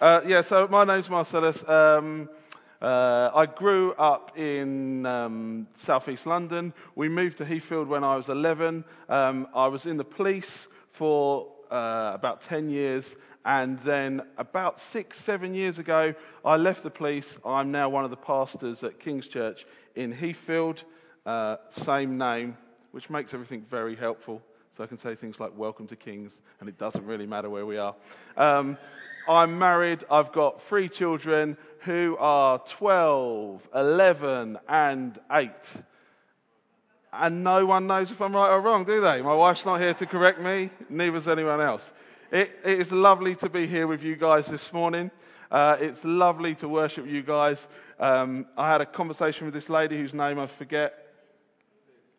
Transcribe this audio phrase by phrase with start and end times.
[0.00, 1.68] Uh, yeah, so my name's Marcellus.
[1.68, 2.28] Um,
[2.80, 6.72] uh, I grew up in um, southeast London.
[6.94, 8.84] We moved to Heathfield when I was 11.
[9.08, 13.16] Um, I was in the police for uh, about 10 years.
[13.44, 17.36] And then about six, seven years ago, I left the police.
[17.44, 20.84] I'm now one of the pastors at King's Church in Heathfield.
[21.26, 22.56] Uh, same name,
[22.92, 24.42] which makes everything very helpful.
[24.76, 27.66] So I can say things like, Welcome to Kings, and it doesn't really matter where
[27.66, 27.96] we are.
[28.36, 28.78] Um,
[29.28, 30.04] I'm married.
[30.10, 35.50] I've got three children who are 12, 11, and 8.
[37.12, 39.20] And no one knows if I'm right or wrong, do they?
[39.20, 41.90] My wife's not here to correct me, neither's anyone else.
[42.32, 45.10] it, it is lovely to be here with you guys this morning.
[45.50, 47.66] Uh, it's lovely to worship you guys.
[48.00, 51.06] Um, I had a conversation with this lady whose name I forget.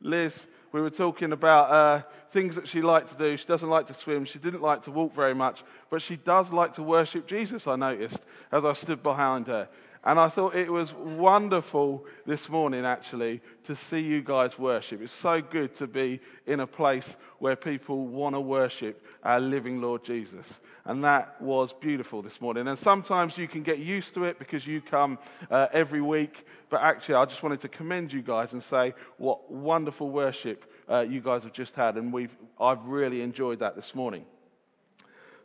[0.02, 0.46] Liz.
[0.72, 2.02] We were talking about uh,
[2.32, 3.36] things that she liked to do.
[3.38, 4.26] She doesn't like to swim.
[4.26, 7.76] She didn't like to walk very much, but she does like to worship Jesus, I
[7.76, 9.68] noticed, as I stood behind her.
[10.04, 15.02] And I thought it was wonderful this morning, actually, to see you guys worship.
[15.02, 19.82] It's so good to be in a place where people want to worship our living
[19.82, 20.46] Lord Jesus.
[20.86, 22.70] And that was beautiful this morning.
[22.70, 25.20] And sometimes you can get used to it because you come
[25.52, 26.46] uh, every week.
[26.70, 31.02] But actually, I just wanted to commend you guys and say what wonderful worship uh,
[31.02, 31.98] you guys have just had.
[31.98, 34.24] And we've, I've really enjoyed that this morning.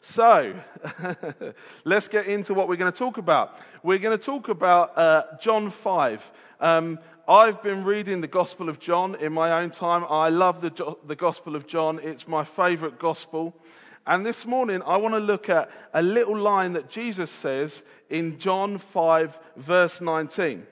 [0.09, 0.55] So,
[1.85, 3.59] let's get into what we're going to talk about.
[3.83, 6.33] We're going to talk about uh, John 5.
[6.61, 10.05] Um, I've been reading the Gospel of John in my own time.
[10.07, 13.57] I love the, the Gospel of John, it's my favorite Gospel.
[14.07, 18.39] And this morning, I want to look at a little line that Jesus says in
[18.39, 20.67] John 5, verse 19.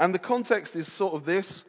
[0.00, 1.62] And the context is sort of this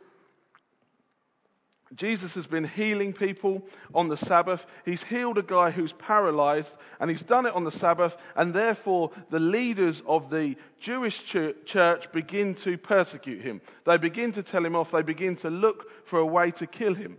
[1.95, 3.63] Jesus has been healing people
[3.95, 4.65] on the Sabbath.
[4.83, 9.11] He's healed a guy who's paralyzed, and he's done it on the Sabbath, and therefore
[9.29, 13.61] the leaders of the Jewish church begin to persecute him.
[13.85, 16.93] They begin to tell him off, they begin to look for a way to kill
[16.93, 17.17] him.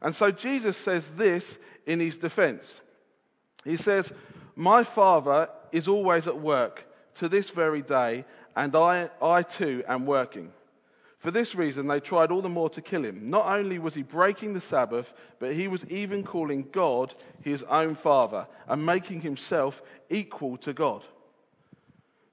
[0.00, 2.80] And so Jesus says this in his defense.
[3.64, 4.12] He says,
[4.54, 6.86] My Father is always at work
[7.16, 8.24] to this very day,
[8.54, 10.52] and I, I too am working.
[11.24, 13.30] For this reason, they tried all the more to kill him.
[13.30, 17.94] Not only was he breaking the Sabbath, but he was even calling God his own
[17.94, 19.80] Father and making himself
[20.10, 21.02] equal to God.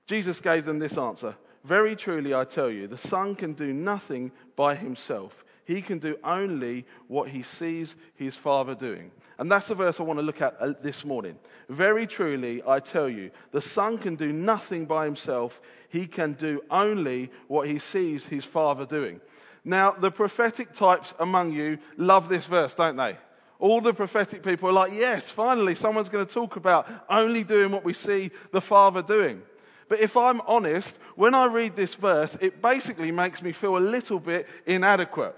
[0.07, 4.29] Jesus gave them this answer Very truly, I tell you, the Son can do nothing
[4.57, 5.45] by himself.
[5.63, 9.11] He can do only what he sees his Father doing.
[9.37, 11.37] And that's the verse I want to look at uh, this morning.
[11.69, 15.61] Very truly, I tell you, the Son can do nothing by himself.
[15.89, 19.21] He can do only what he sees his Father doing.
[19.63, 23.17] Now, the prophetic types among you love this verse, don't they?
[23.59, 27.71] All the prophetic people are like, yes, finally, someone's going to talk about only doing
[27.71, 29.43] what we see the Father doing.
[29.87, 33.79] But if I'm honest, when I read this verse, it basically makes me feel a
[33.79, 35.35] little bit inadequate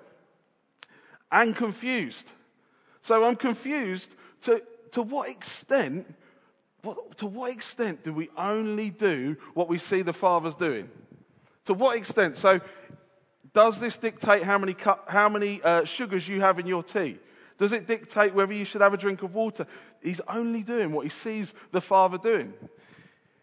[1.32, 2.30] and confused.
[3.04, 4.10] So I'm confused
[4.42, 4.62] to,
[4.94, 6.14] to what extent,
[7.18, 10.90] to what extent do we only do what we see the Father's doing?
[11.66, 12.38] To what extent?
[12.38, 12.60] So
[13.54, 14.76] does this dictate how many,
[15.08, 17.20] how many uh, sugars you have in your tea?
[17.58, 19.68] Does it dictate whether you should have a drink of water?
[20.02, 22.54] He's only doing what he sees the Father doing.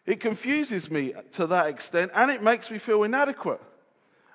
[0.05, 3.61] It confuses me to that extent and it makes me feel inadequate.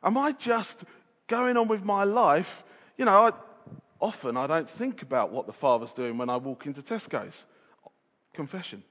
[0.02, 0.84] Am I just
[1.28, 2.64] going on with my life
[2.98, 3.32] you know, I,
[4.00, 7.46] often I don't think about what the Father's doing when I walk into Tesco's.
[8.34, 8.84] Confession.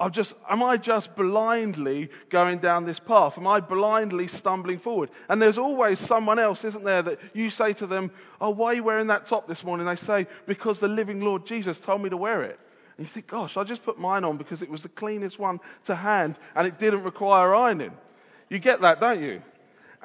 [0.00, 3.38] i just, am I just blindly going down this path?
[3.38, 5.10] Am I blindly stumbling forward?
[5.28, 8.10] And there's always someone else, isn't there, that you say to them,
[8.40, 9.86] Oh, why are you wearing that top this morning?
[9.86, 12.58] They say, Because the living Lord Jesus told me to wear it.
[12.98, 15.60] And you think, Gosh, I just put mine on because it was the cleanest one
[15.84, 17.92] to hand and it didn't require ironing.
[18.50, 19.40] You get that, don't you?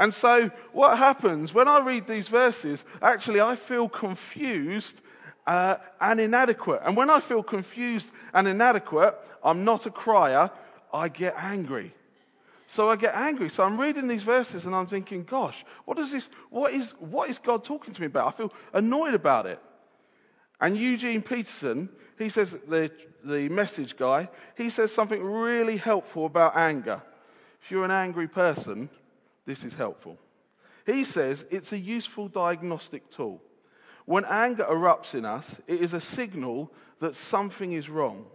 [0.01, 2.84] And so, what happens when I read these verses?
[3.03, 5.00] Actually, I feel confused
[5.45, 6.81] uh, and inadequate.
[6.84, 10.50] And when I feel confused and inadequate, I'm not a crier,
[10.92, 11.94] I get angry.
[12.65, 13.48] So I get angry.
[13.50, 16.30] So I'm reading these verses and I'm thinking, gosh, what is this?
[16.50, 18.25] What is, what is God talking to me about?
[18.25, 19.59] I feel annoyed about it.
[20.59, 22.89] And Eugene Peterson, he says, the,
[23.24, 27.04] the message guy, he says something really helpful about anger.
[27.62, 28.89] If you're an angry person,
[29.51, 30.18] this is helpful.
[30.86, 33.42] He says it's a useful diagnostic tool.
[34.06, 36.71] When anger erupts in us, it is a signal
[37.01, 38.27] that something is wrong,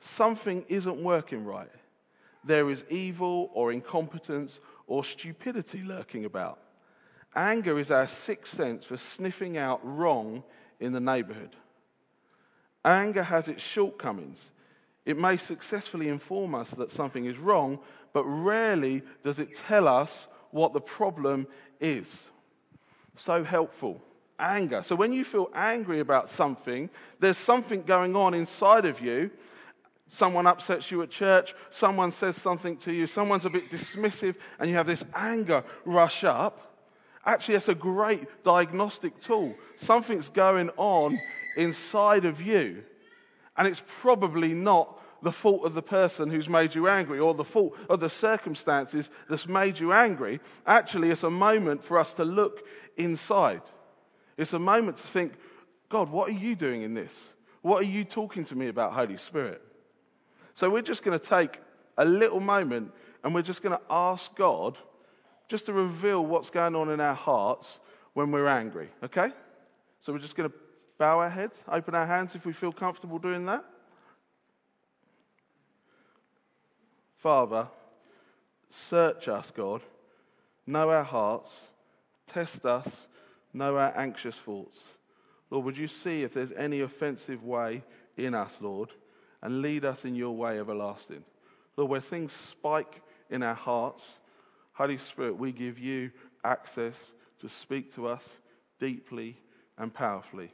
[0.00, 1.70] something isn't working right.
[2.42, 6.58] There is evil or incompetence or stupidity lurking about.
[7.36, 10.42] Anger is our sixth sense for sniffing out wrong
[10.80, 11.54] in the neighborhood.
[12.84, 14.38] Anger has its shortcomings.
[15.06, 17.78] It may successfully inform us that something is wrong,
[18.12, 21.48] but rarely does it tell us what the problem
[21.80, 22.06] is.
[23.16, 24.00] So helpful.
[24.38, 24.82] Anger.
[24.84, 29.32] So when you feel angry about something, there's something going on inside of you.
[30.08, 34.70] Someone upsets you at church, someone says something to you, someone's a bit dismissive, and
[34.70, 36.76] you have this anger rush up.
[37.26, 39.56] Actually, that's a great diagnostic tool.
[39.80, 41.18] Something's going on
[41.56, 42.84] inside of you,
[43.56, 47.44] and it's probably not the fault of the person who's made you angry or the
[47.44, 50.38] fault of the circumstances that's made you angry.
[50.66, 52.62] Actually, it's a moment for us to look
[52.96, 53.62] inside.
[54.36, 55.32] It's a moment to think,
[55.88, 57.10] God, what are you doing in this?
[57.62, 59.62] What are you talking to me about, Holy Spirit?
[60.54, 61.58] So we're just going to take
[61.96, 62.92] a little moment
[63.24, 64.76] and we're just going to ask God
[65.48, 67.78] just to reveal what's going on in our hearts
[68.12, 69.30] when we're angry, okay?
[70.02, 70.54] So we're just going to
[70.98, 73.64] bow our heads, open our hands if we feel comfortable doing that.
[77.24, 77.68] Father,
[78.90, 79.80] search us, God,
[80.66, 81.50] know our hearts,
[82.30, 82.86] test us,
[83.54, 84.78] know our anxious thoughts.
[85.50, 87.82] Lord, would you see if there's any offensive way
[88.18, 88.90] in us, Lord,
[89.40, 91.24] and lead us in your way everlasting.
[91.78, 93.00] Lord, where things spike
[93.30, 94.02] in our hearts,
[94.74, 96.10] Holy Spirit, we give you
[96.44, 96.96] access
[97.40, 98.22] to speak to us
[98.78, 99.38] deeply
[99.78, 100.52] and powerfully.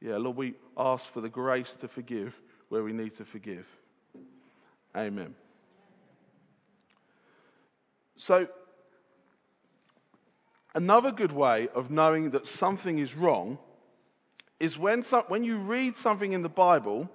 [0.00, 2.34] Yeah, Lord, we ask for the grace to forgive
[2.70, 3.66] where we need to forgive.
[4.96, 5.34] Amen.
[8.20, 8.48] So,
[10.74, 13.56] another good way of knowing that something is wrong
[14.60, 17.08] is when, some, when you read something in the Bible,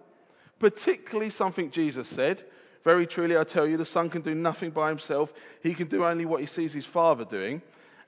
[0.57, 2.43] particularly something Jesus said.
[2.83, 5.31] Very truly, I tell you, the Son can do nothing by himself.
[5.61, 7.61] He can do only what he sees his Father doing.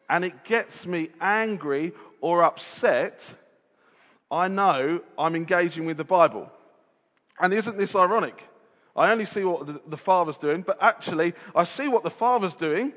[0.09, 3.23] And it gets me angry or upset.
[4.31, 6.49] I know I'm engaging with the Bible.
[7.39, 8.43] And isn't this ironic?
[8.97, 12.55] I only see what the, the Father's doing, but actually, I see what the Father's
[12.55, 12.93] doing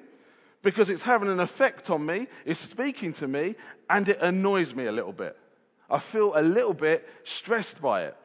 [0.63, 3.55] because it's having an effect on me, it's speaking to me,
[3.89, 5.37] and it annoys me a little bit.
[5.91, 8.17] I feel a little bit stressed by it.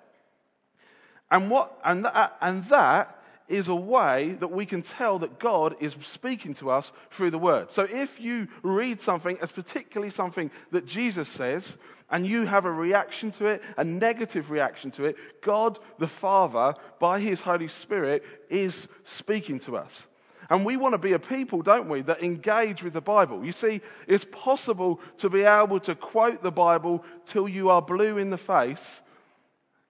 [1.32, 5.76] And, what, and, that, and that is a way that we can tell that God
[5.80, 7.72] is speaking to us through the Word.
[7.72, 11.76] So if you read something, as particularly something that Jesus says,
[12.10, 16.76] and you have a reaction to it, a negative reaction to it, God the Father,
[17.00, 20.08] by His Holy Spirit, is speaking to us.
[20.50, 23.44] And we want to be a people, don't we, that engage with the Bible.
[23.44, 28.20] You see, it's possible to be able to quote the Bible till you are blue
[28.20, 29.02] in the face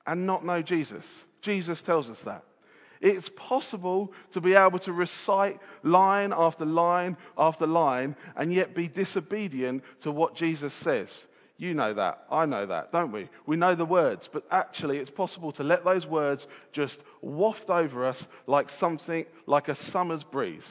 [0.08, 1.06] and not know Jesus.
[1.42, 2.44] Jesus tells us that.
[3.02, 8.88] It's possible to be able to recite line after line after line and yet be
[8.88, 11.10] disobedient to what Jesus says.
[11.58, 12.26] You know that.
[12.30, 13.30] I know that, don't we?
[13.46, 18.06] We know the words, but actually, it's possible to let those words just waft over
[18.06, 20.68] us like something, like a summer's breeze.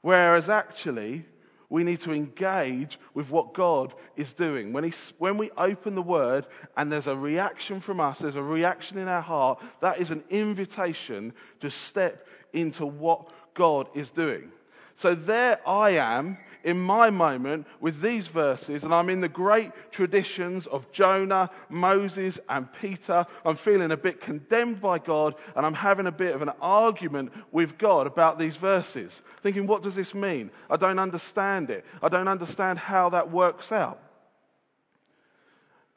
[0.00, 1.26] Whereas actually,
[1.70, 4.72] we need to engage with what God is doing.
[4.72, 6.46] When, he, when we open the word
[6.76, 10.24] and there's a reaction from us, there's a reaction in our heart, that is an
[10.30, 14.50] invitation to step into what God is doing.
[14.96, 19.70] So there I am in my moment with these verses, and I'm in the great
[19.90, 23.26] traditions of Jonah, Moses, and Peter.
[23.44, 27.32] I'm feeling a bit condemned by God, and I'm having a bit of an argument
[27.52, 30.50] with God about these verses, thinking, what does this mean?
[30.68, 31.84] I don't understand it.
[32.02, 34.00] I don't understand how that works out.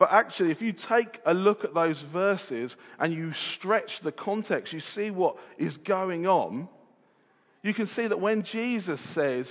[0.01, 4.74] But actually, if you take a look at those verses and you stretch the context,
[4.74, 6.70] you see what is going on.
[7.62, 9.48] You can see that when Jesus says,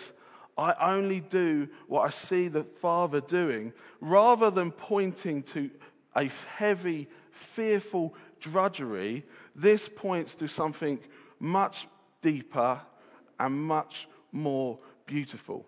[0.57, 5.71] I only do what I see the Father doing, rather than pointing to
[6.15, 10.99] a heavy, fearful drudgery, this points to something
[11.39, 11.87] much
[12.23, 12.81] deeper
[13.39, 15.67] and much more beautiful.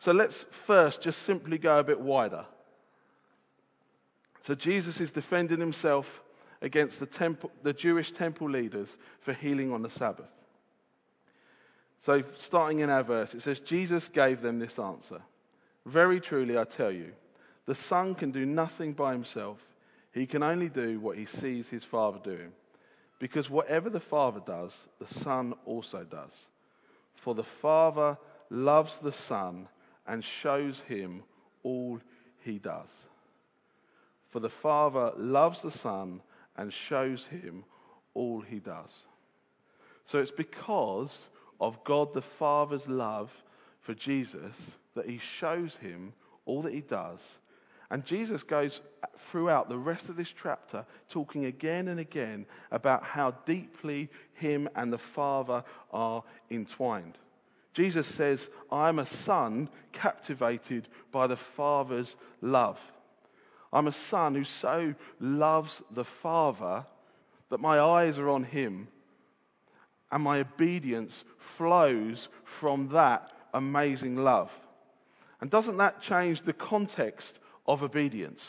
[0.00, 2.46] So let's first just simply go a bit wider.
[4.42, 6.22] So Jesus is defending himself
[6.62, 10.30] against the, temple, the Jewish temple leaders for healing on the Sabbath.
[12.06, 15.20] So, starting in our verse, it says, Jesus gave them this answer
[15.84, 17.10] Very truly, I tell you,
[17.66, 19.58] the Son can do nothing by himself.
[20.12, 22.52] He can only do what he sees his Father doing.
[23.18, 24.70] Because whatever the Father does,
[25.00, 26.30] the Son also does.
[27.16, 28.16] For the Father
[28.50, 29.66] loves the Son
[30.06, 31.24] and shows him
[31.64, 31.98] all
[32.44, 32.88] he does.
[34.30, 36.20] For the Father loves the Son
[36.56, 37.64] and shows him
[38.14, 38.90] all he does.
[40.06, 41.10] So it's because
[41.60, 43.32] of God the Father's love
[43.80, 44.54] for Jesus
[44.94, 46.12] that he shows him
[46.44, 47.20] all that he does.
[47.90, 48.80] And Jesus goes
[49.30, 54.92] throughout the rest of this chapter talking again and again about how deeply him and
[54.92, 57.18] the Father are entwined.
[57.74, 62.80] Jesus says, I am a son captivated by the Father's love.
[63.72, 66.86] I'm a son who so loves the Father
[67.50, 68.88] that my eyes are on him
[70.10, 74.56] and my obedience flows from that amazing love.
[75.40, 78.42] And doesn't that change the context of obedience?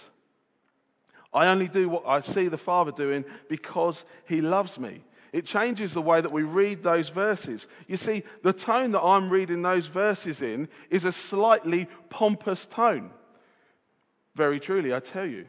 [1.34, 5.04] I only do what I see the Father doing because he loves me.
[5.34, 7.68] It changes the way that we read those verses.
[7.88, 13.12] You see, the tone that I'm reading those verses in is a slightly pompous tone.
[14.36, 15.48] Very truly, I tell you.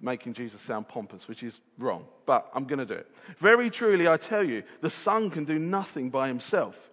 [0.00, 3.10] Making Jesus sound pompous, which is wrong, but I'm going to do it.
[3.38, 6.90] Very truly, I tell you, the Son can do nothing by himself.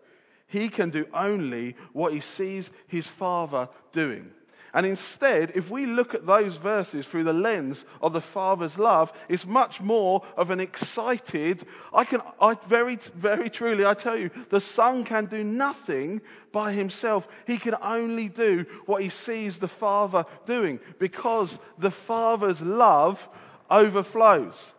[0.47, 4.31] He can do only what he sees his Father doing.
[4.77, 9.11] And instead, if we look at those verses through the lens of the Father's love,
[9.27, 14.29] it's much more of an excited, I can, I very, very truly, I tell you,
[14.51, 17.27] the Son can do nothing by himself.
[17.47, 23.27] He can only do what he sees the Father doing because the Father's love
[23.71, 24.73] overflows.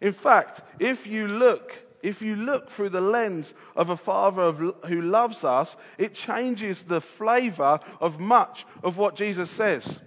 [0.00, 4.58] In fact, if you look if you look through the lens of a father of,
[4.58, 10.00] who loves us, it changes the flavor of much of what Jesus says.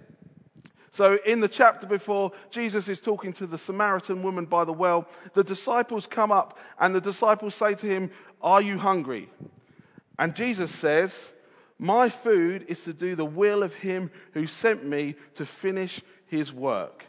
[0.92, 5.08] So, in the chapter before, Jesus is talking to the Samaritan woman by the well.
[5.34, 9.28] The disciples come up and the disciples say to him, Are you hungry?
[10.18, 11.30] And Jesus says,
[11.78, 16.52] My food is to do the will of him who sent me to finish his
[16.52, 17.06] work.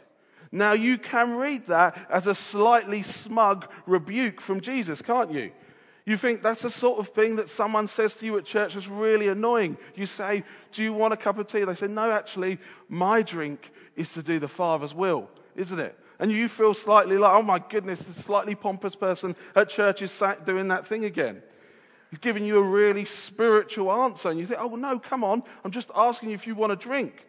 [0.52, 5.52] Now, you can read that as a slightly smug rebuke from Jesus, can't you?
[6.04, 8.88] You think that's the sort of thing that someone says to you at church that's
[8.88, 9.76] really annoying.
[9.94, 10.42] You say,
[10.72, 11.62] Do you want a cup of tea?
[11.62, 15.96] They say, No, actually, my drink is to do the Father's will, isn't it?
[16.18, 20.22] And you feel slightly like, Oh my goodness, the slightly pompous person at church is
[20.44, 21.42] doing that thing again.
[22.10, 24.30] He's giving you a really spiritual answer.
[24.30, 25.44] And you think, Oh, no, come on.
[25.64, 27.26] I'm just asking you if you want a drink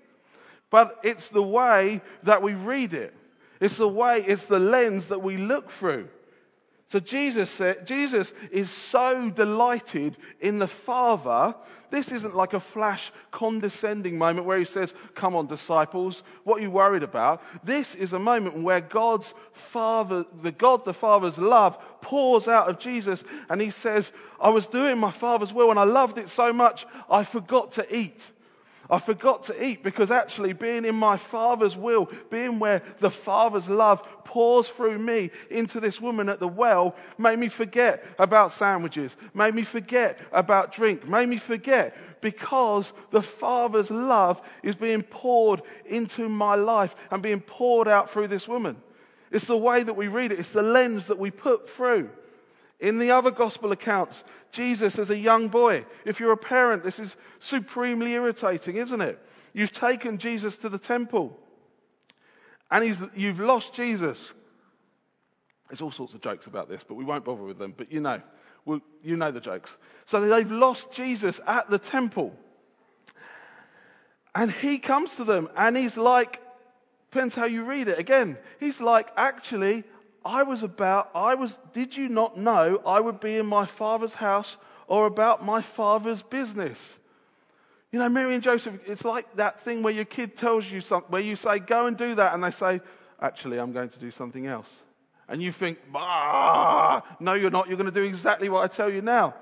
[0.71, 3.13] but it's the way that we read it.
[3.59, 6.09] It's the way, it's the lens that we look through.
[6.87, 11.55] So Jesus said, Jesus is so delighted in the Father.
[11.89, 16.63] This isn't like a flash condescending moment where he says, Come on, disciples, what are
[16.63, 17.41] you worried about?
[17.63, 22.79] This is a moment where God's Father, the God the Father's love pours out of
[22.79, 24.11] Jesus and he says,
[24.41, 27.95] I was doing my Father's will and I loved it so much I forgot to
[27.95, 28.21] eat.
[28.91, 33.69] I forgot to eat because actually being in my Father's will, being where the Father's
[33.69, 39.15] love pours through me into this woman at the well, made me forget about sandwiches,
[39.33, 45.61] made me forget about drink, made me forget because the Father's love is being poured
[45.85, 48.75] into my life and being poured out through this woman.
[49.31, 52.09] It's the way that we read it, it's the lens that we put through.
[52.81, 55.85] In the other gospel accounts, Jesus as a young boy.
[56.03, 59.19] If you're a parent, this is supremely irritating, isn't it?
[59.53, 61.37] You've taken Jesus to the temple
[62.71, 62.83] and
[63.15, 64.31] you've lost Jesus.
[65.69, 67.73] There's all sorts of jokes about this, but we won't bother with them.
[67.77, 68.21] But you know,
[69.03, 69.75] you know the jokes.
[70.05, 72.35] So they've lost Jesus at the temple.
[74.33, 76.41] And he comes to them and he's like,
[77.11, 77.99] depends how you read it.
[77.99, 79.83] Again, he's like, actually,
[80.23, 84.15] I was about, I was, did you not know I would be in my father's
[84.15, 86.97] house or about my father's business?
[87.91, 91.11] You know, Mary and Joseph, it's like that thing where your kid tells you something,
[91.11, 92.81] where you say, go and do that, and they say,
[93.19, 94.69] actually, I'm going to do something else.
[95.27, 97.67] And you think, ah, no, you're not.
[97.67, 99.33] You're going to do exactly what I tell you now.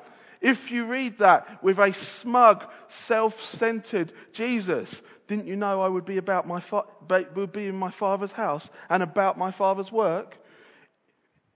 [0.42, 6.18] If you read that with a smug, self-centered Jesus, didn't you know I would be
[6.18, 6.86] about my fa-
[7.36, 10.38] would be in my father's house and about my father's work?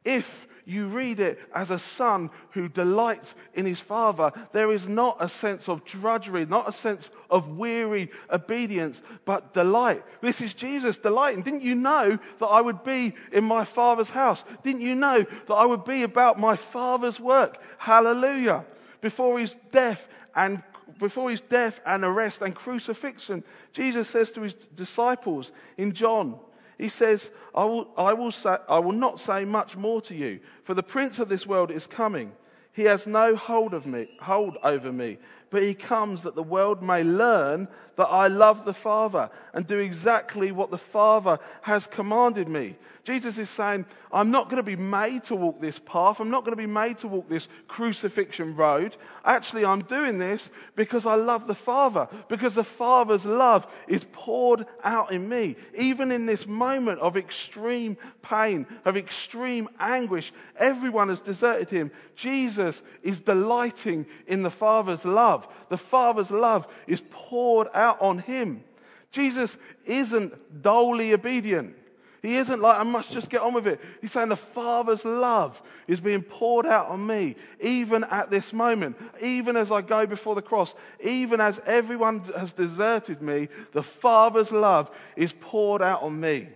[0.03, 5.17] If you read it as a son who delights in his father, there is not
[5.19, 10.03] a sense of drudgery, not a sense of weary obedience, but delight.
[10.21, 11.43] This is Jesus delighting.
[11.43, 14.43] Didn't you know that I would be in my father's house?
[14.63, 17.57] Didn't you know that I would be about my father's work?
[17.77, 18.65] Hallelujah.
[19.01, 20.63] Before his death and
[20.99, 26.39] before his death and arrest and crucifixion, Jesus says to his disciples in John
[26.83, 30.41] he says, I will, I, will say, I will not say much more to you,
[30.65, 32.33] for the prince of this world is coming.
[32.73, 35.17] He has no hold of me, hold over me,
[35.53, 39.77] but he comes that the world may learn that I love the Father and do
[39.77, 42.75] exactly what the Father has commanded me.
[43.03, 46.21] Jesus is saying, I'm not going to be made to walk this path.
[46.21, 48.95] I'm not going to be made to walk this crucifixion road.
[49.25, 54.65] Actually, I'm doing this because I love the Father, because the Father's love is poured
[54.83, 55.57] out in me.
[55.77, 61.91] Even in this moment of extreme pain, of extreme anguish, everyone has deserted him.
[62.15, 65.03] Jesus is delighting in the Father's
[65.43, 65.55] love.
[65.69, 68.63] The Father's love is poured out on him.
[69.11, 71.75] Jesus isn't dully obedient.
[72.21, 73.81] He isn't like, I must just get on with it.
[73.99, 78.95] He's saying the Father's love is being poured out on me, even at this moment,
[79.21, 80.73] even as I go before the cross,
[81.03, 86.47] even as everyone has deserted me, the Father's love is poured out on me.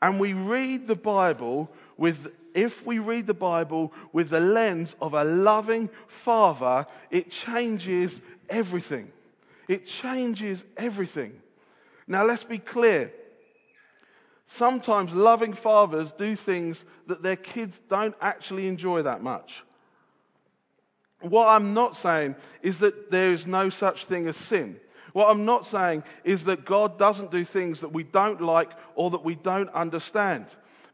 [0.00, 5.14] And we read the Bible with, if we read the Bible with the lens of
[5.14, 9.12] a loving Father, it changes everything.
[9.68, 11.40] It changes everything.
[12.06, 13.12] Now, let's be clear.
[14.46, 19.62] Sometimes loving fathers do things that their kids don't actually enjoy that much.
[21.20, 24.80] What I'm not saying is that there is no such thing as sin.
[25.12, 29.10] What I'm not saying is that God doesn't do things that we don't like or
[29.10, 30.46] that we don't understand.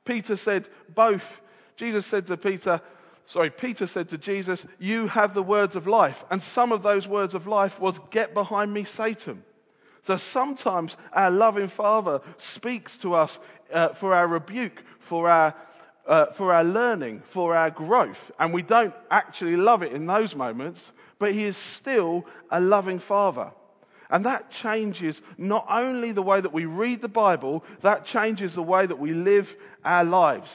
[0.04, 1.40] Peter said both.
[1.76, 2.80] Jesus said to Peter,
[3.26, 6.24] sorry, Peter said to Jesus, You have the words of life.
[6.30, 9.44] And some of those words of life was, Get behind me, Satan.
[10.02, 13.38] So sometimes our loving Father speaks to us
[13.72, 15.54] uh, for our rebuke, for our,
[16.06, 18.30] uh, for our learning, for our growth.
[18.38, 23.00] And we don't actually love it in those moments, but He is still a loving
[23.00, 23.50] Father.
[24.08, 28.62] And that changes not only the way that we read the Bible, that changes the
[28.62, 30.50] way that we live our lives.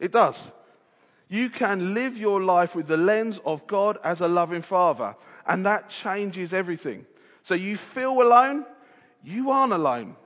[0.00, 0.36] It does.
[1.28, 5.14] You can live your life with the lens of God as a loving Father,
[5.46, 7.06] and that changes everything.
[7.44, 8.66] So you feel alone,
[9.22, 10.16] you aren't alone.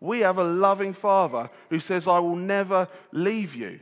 [0.00, 3.80] We have a loving Father who says, I will never leave you.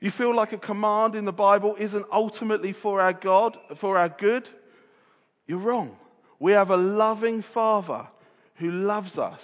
[0.00, 4.08] You feel like a command in the Bible isn't ultimately for our God, for our
[4.08, 4.48] good?
[5.46, 5.96] You're wrong.
[6.38, 8.06] We have a loving Father
[8.56, 9.42] who loves us.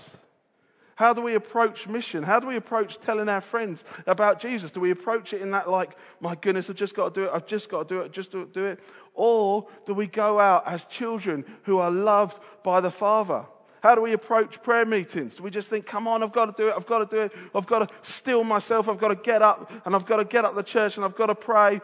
[0.96, 2.22] How do we approach mission?
[2.22, 4.70] How do we approach telling our friends about Jesus?
[4.70, 7.32] Do we approach it in that, like, my goodness, I've just got to do it,
[7.34, 8.80] I've just got to do it, just to do it?
[9.12, 13.46] Or do we go out as children who are loved by the Father?
[13.82, 15.34] How do we approach prayer meetings?
[15.34, 17.22] Do we just think, come on, I've got to do it, I've got to do
[17.22, 20.24] it, I've got to still myself, I've got to get up, and I've got to
[20.24, 21.80] get up the church, and I've got to pray?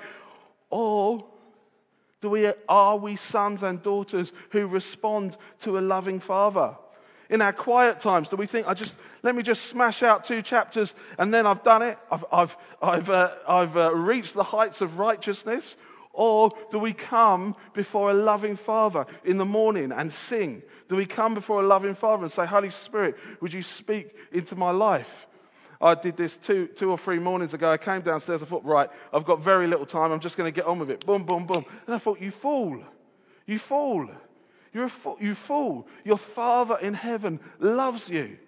[0.70, 1.26] Or
[2.20, 6.76] do we, are we sons and daughters who respond to a loving Father?
[7.30, 8.28] In our quiet times?
[8.28, 11.62] Do we think, I just, let me just smash out two chapters and then I've
[11.62, 11.98] done it?
[12.10, 15.76] I've, I've, I've, uh, I've uh, reached the heights of righteousness?
[16.12, 20.62] Or do we come before a loving Father in the morning and sing?
[20.88, 24.56] Do we come before a loving Father and say, Holy Spirit, would you speak into
[24.56, 25.28] my life?
[25.80, 27.70] I did this two, two or three mornings ago.
[27.70, 28.42] I came downstairs.
[28.42, 30.10] I thought, right, I've got very little time.
[30.10, 31.06] I'm just going to get on with it.
[31.06, 31.64] Boom, boom, boom.
[31.86, 32.82] And I thought, you fool.
[33.46, 34.10] You fool.
[34.72, 34.90] You're a.
[35.20, 35.87] You fool.
[36.04, 38.38] Your Father in heaven loves you.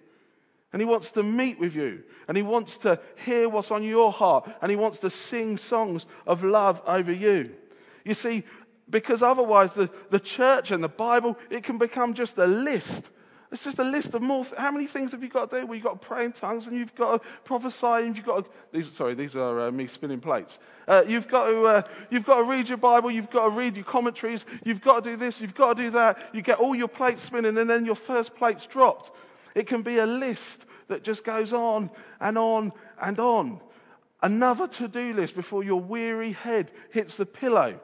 [0.71, 2.03] And he wants to meet with you.
[2.27, 4.49] And he wants to hear what's on your heart.
[4.61, 7.51] And he wants to sing songs of love over you.
[8.03, 8.43] You see,
[8.89, 13.09] because otherwise the, the church and the Bible, it can become just a list
[13.53, 14.43] it's just a list of more.
[14.57, 15.67] How many things have you got to do?
[15.67, 18.45] Well, you've got to pray in tongues and you've got to prophesy and you've got
[18.45, 18.51] to.
[18.71, 20.57] These, sorry, these are uh, me spinning plates.
[20.87, 23.11] Uh, you've, got to, uh, you've got to read your Bible.
[23.11, 24.43] You've got to read your commentaries.
[24.65, 25.39] You've got to do this.
[25.39, 26.31] You've got to do that.
[26.33, 29.11] You get all your plates spinning and then your first plate's dropped.
[29.53, 33.61] It can be a list that just goes on and on and on.
[34.23, 37.79] Another to do list before your weary head hits the pillow.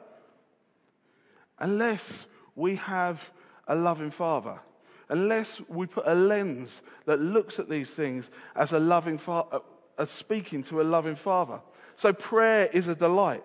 [1.60, 3.30] Unless we have
[3.68, 4.58] a loving Father
[5.10, 9.60] unless we put a lens that looks at these things as a loving father, uh,
[9.98, 11.60] as speaking to a loving father.
[11.96, 13.44] So prayer is a delight.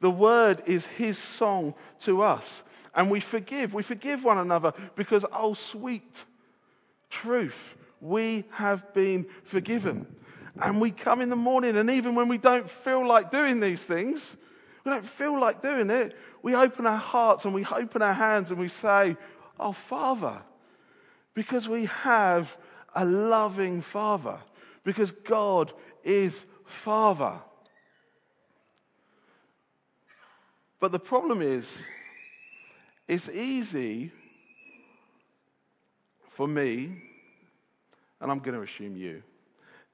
[0.00, 2.62] The word is his song to us.
[2.94, 3.74] And we forgive.
[3.74, 6.24] We forgive one another because, oh, sweet
[7.10, 7.58] truth,
[8.00, 10.06] we have been forgiven.
[10.62, 13.82] And we come in the morning, and even when we don't feel like doing these
[13.82, 14.36] things,
[14.84, 18.50] we don't feel like doing it, we open our hearts and we open our hands
[18.50, 19.16] and we say,
[19.58, 20.42] Oh, Father,
[21.34, 22.56] because we have
[22.94, 24.38] a loving Father,
[24.84, 27.40] because God is Father.
[30.80, 31.68] But the problem is,
[33.08, 34.12] it's easy
[36.30, 37.02] for me,
[38.20, 39.22] and I'm going to assume you,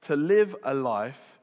[0.03, 1.39] to live a life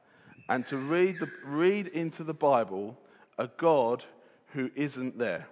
[0.49, 2.97] and to read, the, read into the Bible
[3.37, 4.03] a God
[4.53, 5.47] who isn't there.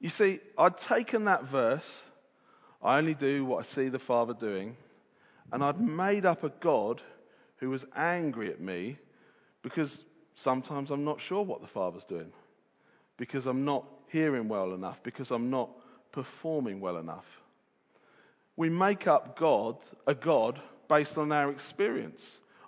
[0.00, 1.86] You see, I'd taken that verse,
[2.82, 4.76] I only do what I see the Father doing,
[5.52, 7.02] and I'd made up a God
[7.56, 8.98] who was angry at me
[9.62, 12.32] because sometimes I'm not sure what the Father's doing,
[13.16, 15.70] because I'm not hearing well enough, because I'm not
[16.12, 17.26] performing well enough.
[18.56, 22.22] We make up God, a God, based on our experience,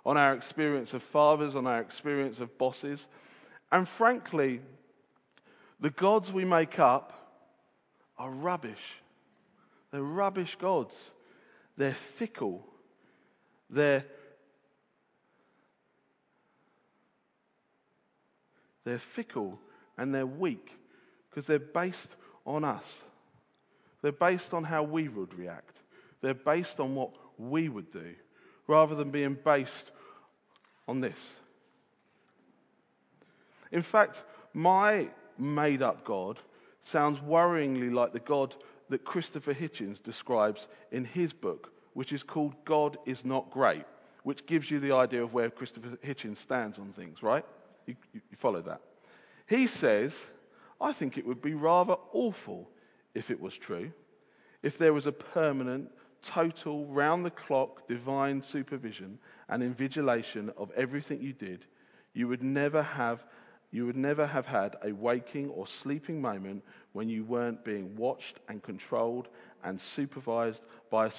[0.05, 3.07] on our experience of fathers, on our experience of bosses.
[3.71, 4.61] And frankly,
[5.79, 7.13] the gods we make up
[8.17, 9.00] are rubbish.
[9.91, 10.93] They're rubbish gods.
[11.77, 12.65] They're fickle.
[13.69, 14.05] They're
[18.83, 19.59] They're fickle
[19.97, 20.71] and they're weak
[21.29, 22.83] because they're based on us.
[24.01, 25.77] They're based on how we would react.
[26.21, 28.15] They're based on what we would do
[28.67, 29.91] rather than being based
[30.87, 31.17] on this.
[33.71, 34.23] In fact,
[34.53, 36.39] my made up God
[36.83, 38.55] sounds worryingly like the God
[38.91, 43.85] that Christopher Hitchens describes in his book, which is called God is Not Great,
[44.23, 47.45] which gives you the idea of where Christopher Hitchens stands on things, right?
[47.87, 48.81] You, you, you follow that.
[49.47, 50.15] He says,
[50.79, 52.69] I think it would be rather awful
[53.13, 53.91] if it was true,
[54.63, 55.89] if there was a permanent,
[56.21, 61.65] total, round the clock divine supervision and invigilation of everything you did,
[62.13, 63.25] you would never have
[63.71, 68.39] you would never have had a waking or sleeping moment when you weren't being watched
[68.49, 69.29] and controlled
[69.63, 71.11] and supervised by a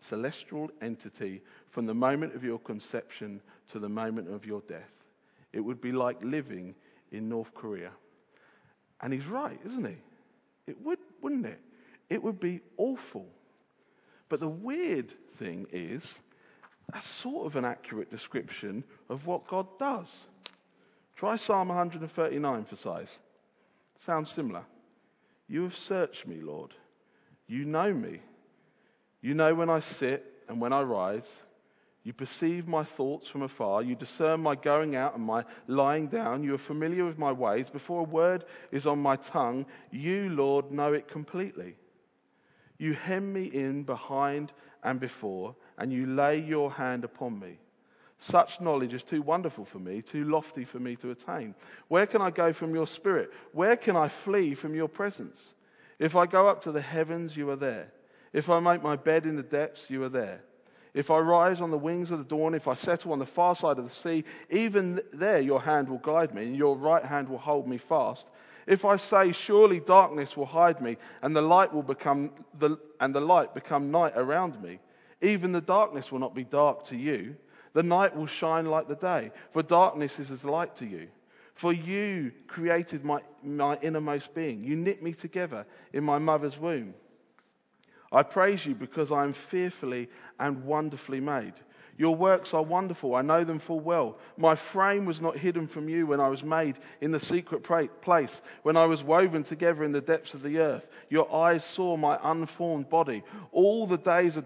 [0.00, 4.90] celestial entity from the moment of your conception to the moment of your death.
[5.52, 6.74] It would be like living
[7.12, 7.90] in North Korea.
[9.02, 9.96] And he's right, isn't he?
[10.66, 11.60] It would, wouldn't it?
[12.08, 13.26] It would be awful.
[14.28, 16.02] But the weird thing is,
[16.90, 20.08] that's sort of an accurate description of what God does.
[21.16, 23.18] Try Psalm 139 for size.
[24.04, 24.64] Sounds similar.
[25.48, 26.74] You have searched me, Lord.
[27.46, 28.20] You know me.
[29.22, 31.26] You know when I sit and when I rise.
[32.04, 33.82] You perceive my thoughts from afar.
[33.82, 36.44] You discern my going out and my lying down.
[36.44, 37.68] You are familiar with my ways.
[37.70, 41.76] Before a word is on my tongue, you, Lord, know it completely.
[42.78, 44.52] You hem me in behind
[44.84, 47.58] and before, and you lay your hand upon me.
[48.18, 51.54] Such knowledge is too wonderful for me, too lofty for me to attain.
[51.88, 53.30] Where can I go from your spirit?
[53.52, 55.36] Where can I flee from your presence?
[55.98, 57.92] If I go up to the heavens, you are there.
[58.32, 60.42] If I make my bed in the depths, you are there.
[60.94, 63.54] If I rise on the wings of the dawn, if I settle on the far
[63.54, 67.28] side of the sea, even there your hand will guide me, and your right hand
[67.28, 68.26] will hold me fast.
[68.66, 73.14] If I say, Surely darkness will hide me, and the light will become the, and
[73.14, 74.78] the light become night around me,
[75.20, 77.36] even the darkness will not be dark to you.
[77.76, 81.08] The night will shine like the day, for darkness is as light to you.
[81.54, 84.64] For you created my, my innermost being.
[84.64, 86.94] You knit me together in my mother's womb.
[88.10, 90.08] I praise you because I am fearfully
[90.40, 91.52] and wonderfully made.
[91.98, 93.14] Your works are wonderful.
[93.14, 94.16] I know them full well.
[94.38, 97.62] My frame was not hidden from you when I was made in the secret
[98.00, 100.88] place, when I was woven together in the depths of the earth.
[101.10, 103.22] Your eyes saw my unformed body.
[103.52, 104.38] All the days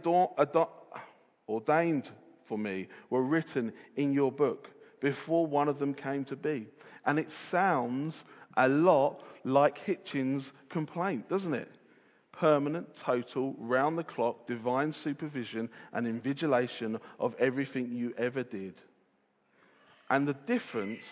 [1.49, 2.11] ordained
[2.50, 6.66] for me were written in your book before one of them came to be.
[7.06, 8.24] And it sounds
[8.56, 11.70] a lot like Hitchens' complaint, doesn't it?
[12.40, 18.72] permanent, total, round the clock, divine supervision and invigilation of everything you ever did.
[20.08, 21.04] And the difference,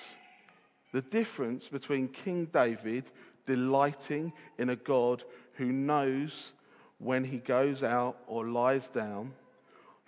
[0.91, 3.11] the difference between King David
[3.47, 5.23] delighting in a God
[5.57, 6.53] who knows
[6.99, 9.33] when he goes out or lies down,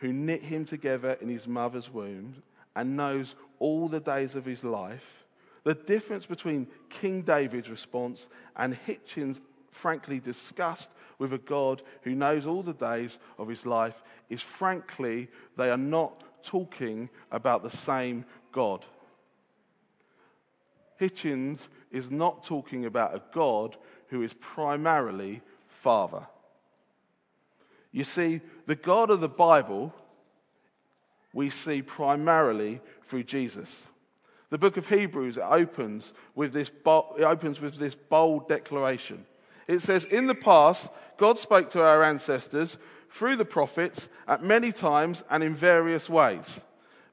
[0.01, 2.43] who knit him together in his mother's womb
[2.75, 5.25] and knows all the days of his life,
[5.65, 12.47] the difference between King David's response and Hitchens' frankly disgust with a God who knows
[12.47, 18.25] all the days of his life is frankly, they are not talking about the same
[18.53, 18.85] God.
[20.99, 23.77] Hitchens is not talking about a God
[24.09, 26.27] who is primarily Father.
[27.93, 29.95] You see, the God of the Bible
[31.33, 33.69] we see primarily through Jesus.
[34.51, 39.27] The book of Hebrews opens with this, it opens with this bold declaration.
[39.69, 42.77] It says, In the past, God spoke to our ancestors
[43.13, 46.47] through the prophets at many times and in various ways.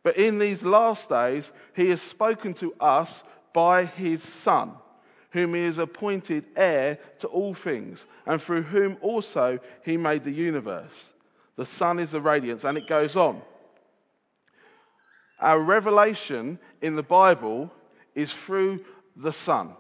[0.02, 4.74] But in these last days, he has spoken to us by his Son,
[5.38, 10.32] whom he has appointed heir to all things, and through whom also he made the
[10.32, 10.92] universe.
[11.56, 13.42] The Son is the radiance, and it goes on.
[15.40, 17.72] Our revelation in the Bible
[18.16, 18.84] is through
[19.16, 19.74] the Son.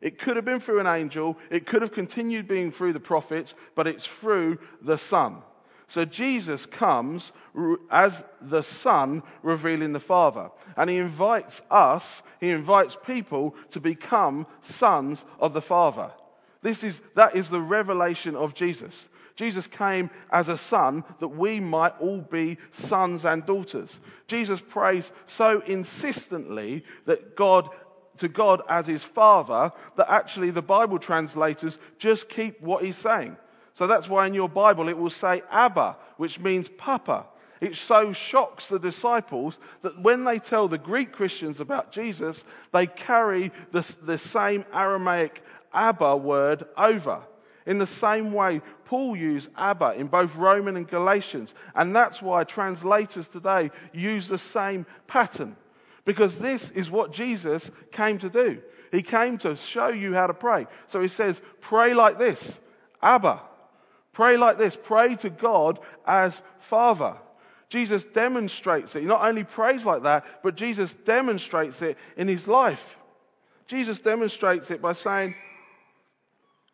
[0.00, 3.54] It could have been through an angel, it could have continued being through the prophets,
[3.74, 5.42] but it's through the Son.
[5.88, 7.32] So Jesus comes
[7.90, 10.50] as the Son revealing the Father.
[10.76, 16.10] And he invites us, he invites people to become sons of the Father.
[16.60, 19.08] This is, that is the revelation of Jesus.
[19.34, 23.88] Jesus came as a son that we might all be sons and daughters.
[24.26, 27.68] Jesus prays so insistently that God
[28.16, 33.36] to God as his father that actually the Bible translators just keep what he's saying.
[33.78, 37.26] So that's why in your Bible it will say Abba, which means Papa.
[37.60, 42.88] It so shocks the disciples that when they tell the Greek Christians about Jesus, they
[42.88, 47.20] carry the, the same Aramaic Abba word over.
[47.66, 51.54] In the same way, Paul used Abba in both Roman and Galatians.
[51.76, 55.54] And that's why translators today use the same pattern.
[56.04, 58.60] Because this is what Jesus came to do.
[58.90, 60.66] He came to show you how to pray.
[60.88, 62.58] So he says, pray like this
[63.00, 63.42] Abba.
[64.18, 64.74] Pray like this.
[64.74, 67.14] Pray to God as Father.
[67.68, 69.02] Jesus demonstrates it.
[69.02, 72.96] He not only prays like that, but Jesus demonstrates it in his life.
[73.68, 75.36] Jesus demonstrates it by saying,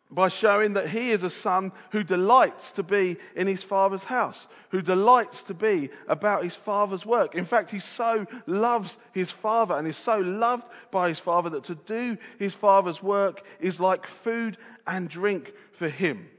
[0.09, 4.47] by showing that he is a son who delights to be in his father's house,
[4.71, 7.35] who delights to be about his father's work.
[7.35, 11.65] In fact, he so loves his father and is so loved by his father that
[11.65, 16.29] to do his father's work is like food and drink for him.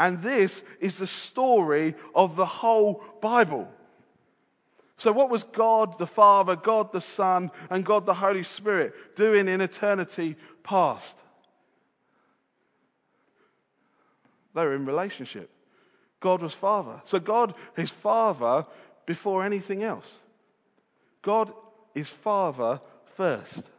[0.00, 3.68] And this is the story of the whole Bible.
[4.96, 9.46] So, what was God the Father, God the Son, and God the Holy Spirit doing
[9.46, 11.14] in eternity past?
[14.54, 15.50] They were in relationship.
[16.18, 17.02] God was Father.
[17.04, 18.66] So God is Father
[19.04, 20.06] before anything else.
[21.20, 21.52] God
[21.94, 22.80] is Father
[23.16, 23.70] first.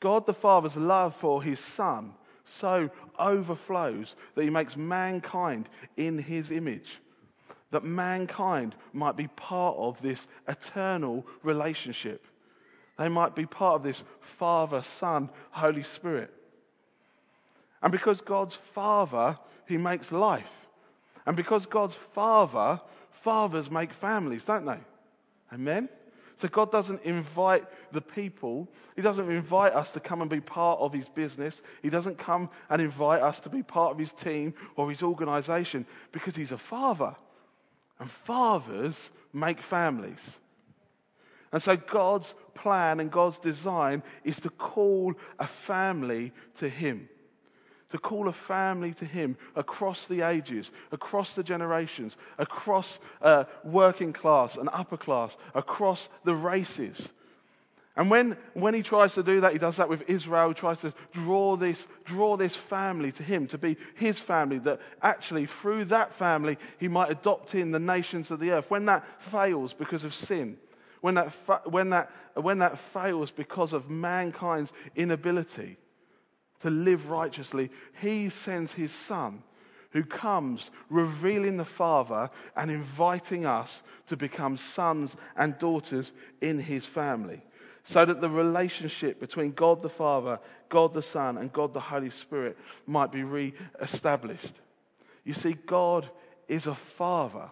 [0.00, 2.14] God the Father's love for his Son
[2.58, 6.98] so overflows that he makes mankind in his image.
[7.70, 12.26] That mankind might be part of this eternal relationship.
[12.98, 16.32] They might be part of this Father, Son, Holy Spirit.
[17.82, 19.38] And because God's Father
[19.70, 20.66] he makes life.
[21.24, 22.80] And because God's Father,
[23.12, 24.80] fathers make families, don't they?
[25.52, 25.88] Amen?
[26.40, 30.80] So God doesn't invite the people, He doesn't invite us to come and be part
[30.80, 31.60] of His business.
[31.82, 35.84] He doesn't come and invite us to be part of His team or His organization
[36.12, 37.14] because He's a Father.
[37.98, 40.20] And fathers make families.
[41.52, 47.10] And so God's plan and God's design is to call a family to Him
[47.90, 54.12] to call a family to Him across the ages, across the generations, across uh, working
[54.12, 57.08] class and upper class, across the races.
[57.96, 60.48] And when, when he tries to do that, he does that with Israel.
[60.48, 64.80] He tries to draw this, draw this family to him, to be his family, that
[65.02, 68.70] actually through that family he might adopt in the nations of the earth.
[68.70, 70.56] When that fails because of sin,
[71.00, 75.76] when that, fa- when that, when that fails because of mankind's inability,
[76.60, 77.70] to live righteously,
[78.00, 79.42] he sends his son
[79.92, 86.84] who comes revealing the Father and inviting us to become sons and daughters in his
[86.84, 87.42] family.
[87.84, 92.10] So that the relationship between God the Father, God the Son, and God the Holy
[92.10, 94.52] Spirit might be re established.
[95.24, 96.08] You see, God
[96.46, 97.50] is a Father.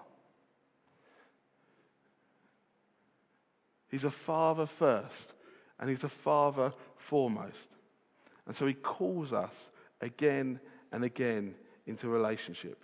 [3.90, 5.33] He's a Father first,
[5.81, 7.57] and He's a Father foremost.
[8.49, 9.53] And so he calls us
[10.01, 10.59] again
[10.91, 11.55] and again
[11.87, 12.83] into relationship.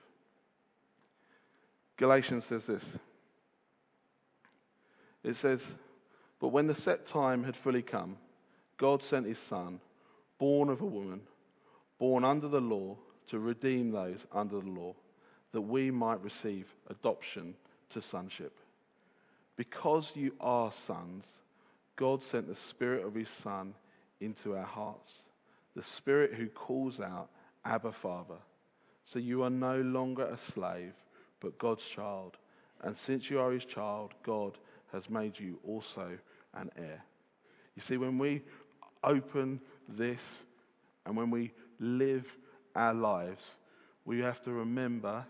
[1.96, 2.84] Galatians says this
[5.24, 5.64] it says,
[6.38, 8.18] But when the set time had fully come,
[8.76, 9.80] God sent his Son,
[10.38, 11.22] born of a woman,
[11.98, 12.98] born under the law,
[13.28, 14.94] to redeem those under the law,
[15.52, 17.54] that we might receive adoption
[17.88, 18.54] to sonship.
[19.56, 21.24] Because you are sons,
[21.96, 23.72] God sent the Spirit of his Son
[24.20, 25.10] into our hearts
[25.74, 27.30] the Spirit who calls out,
[27.64, 28.38] Abba, Father.
[29.04, 30.94] So you are no longer a slave,
[31.40, 32.36] but God's child.
[32.82, 34.58] And since you are his child, God
[34.92, 36.18] has made you also
[36.54, 37.02] an heir.
[37.76, 38.42] You see, when we
[39.02, 40.20] open this
[41.04, 42.24] and when we live
[42.74, 43.42] our lives,
[44.04, 45.24] we have to remember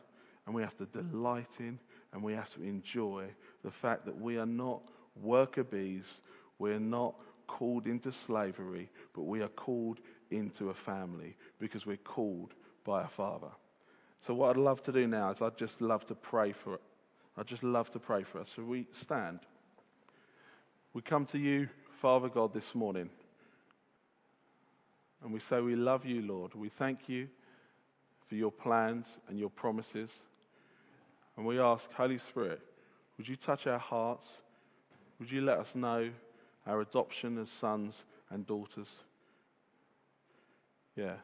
[0.47, 1.79] and we have to delight in
[2.13, 3.27] and we have to enjoy
[3.65, 4.83] the fact that we are not
[5.21, 6.05] worker bees,
[6.59, 7.15] we're not
[7.47, 9.99] called into slavery, but we are called
[10.37, 13.51] into a family because we're called by a Father.
[14.27, 16.79] So, what I'd love to do now is I'd just love to pray for.
[17.37, 18.49] I'd just love to pray for us.
[18.55, 19.41] So, we stand.
[20.93, 21.69] We come to you,
[22.01, 23.11] Father God, this morning.
[25.23, 26.55] And we say we love you, Lord.
[26.55, 27.29] We thank you
[28.29, 30.11] for your plans and your promises.
[31.37, 32.61] And we ask, Holy Spirit,
[33.17, 34.27] would you touch our hearts?
[35.19, 36.11] Would you let us know
[36.67, 37.95] our adoption as sons
[38.31, 38.89] and daughters?
[40.97, 41.15] Yeah.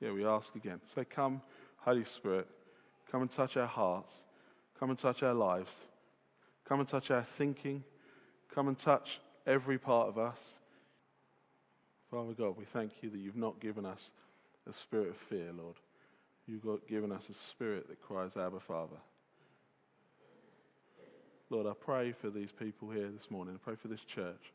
[0.00, 0.80] Yeah, we ask again.
[0.94, 1.42] So come,
[1.78, 2.46] Holy Spirit,
[3.10, 4.12] come and touch our hearts.
[4.78, 5.70] Come and touch our lives.
[6.68, 7.82] Come and touch our thinking.
[8.54, 10.36] Come and touch every part of us.
[12.10, 13.98] Father God, we thank you that you've not given us
[14.68, 15.76] a spirit of fear, Lord.
[16.46, 18.96] You've given us a spirit that cries, Abba, Father.
[21.50, 23.54] Lord, I pray for these people here this morning.
[23.54, 24.52] I pray for this church.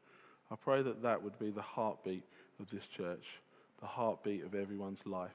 [0.52, 2.24] I pray that that would be the heartbeat
[2.60, 3.26] of this church,
[3.84, 5.32] the heartbeat of everyone's life.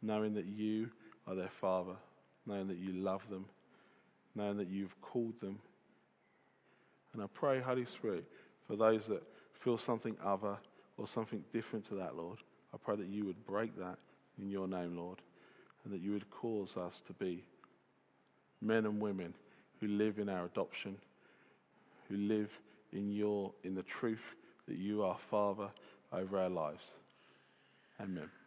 [0.00, 0.88] Knowing that you
[1.26, 1.96] are their Father,
[2.46, 3.46] knowing that you love them,
[4.36, 5.58] knowing that you've called them.
[7.12, 8.24] And I pray, Holy Spirit,
[8.68, 9.24] for those that
[9.64, 10.56] feel something other
[10.98, 12.38] or something different to that, Lord,
[12.72, 13.98] I pray that you would break that
[14.40, 15.18] in your name, Lord,
[15.84, 17.42] and that you would cause us to be
[18.60, 19.34] men and women
[19.80, 20.96] who live in our adoption,
[22.08, 22.50] who live
[22.92, 24.22] in your in the truth
[24.68, 25.68] that you are Father
[26.12, 26.82] over our lives.
[28.00, 28.41] Amen.